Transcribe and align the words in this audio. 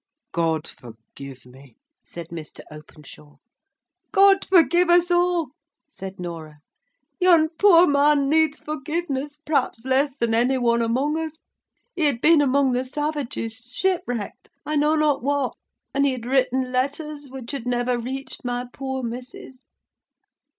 "God 0.31 0.67
forgive 0.67 1.45
me!" 1.45 1.77
said 2.03 2.29
Mr. 2.29 2.61
Openshaw. 2.71 3.35
"God 4.11 4.43
forgive 4.47 4.89
us 4.89 5.11
all!" 5.11 5.51
said 5.87 6.19
Norah. 6.19 6.57
"Yon 7.19 7.49
poor 7.49 7.85
man 7.85 8.27
needs 8.27 8.57
forgiveness 8.57 9.37
perhaps 9.45 9.85
less 9.85 10.15
than 10.17 10.33
any 10.33 10.57
one 10.57 10.81
among 10.81 11.19
us. 11.19 11.37
He 11.95 12.05
had 12.05 12.19
been 12.19 12.41
among 12.41 12.71
the 12.71 12.83
savages—shipwrecked—I 12.85 14.75
know 14.75 14.95
not 14.95 15.21
what—and 15.21 16.03
he 16.07 16.13
had 16.13 16.25
written 16.25 16.71
letters 16.71 17.29
which 17.29 17.51
had 17.51 17.67
never 17.67 17.99
reached 17.99 18.43
my 18.43 18.65
poor 18.73 19.03
missus." 19.03 19.65